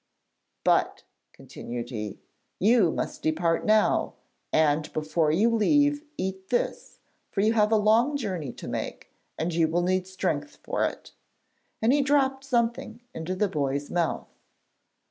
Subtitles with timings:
[0.63, 2.19] 'But,' continued he,
[2.57, 4.15] 'you must depart now,
[4.51, 9.53] and, before you leave eat this, for you have a long journey to make and
[9.53, 11.11] you will need strength for it;'
[11.83, 14.33] and he dropped something into the boy's mouth.